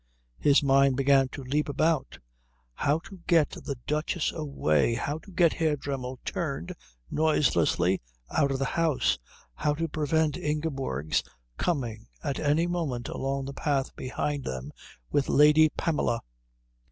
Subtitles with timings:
[0.39, 2.17] His mind began to leap about.
[2.73, 6.73] How to get the Duchess away; how to get Herr Dremmel turned,
[7.11, 8.01] noiselessly,
[8.31, 9.19] out of the house;
[9.53, 11.21] how to prevent Ingeborg's
[11.57, 14.71] coming at any moment along the path behind them
[15.11, 16.21] with Lady Pamela....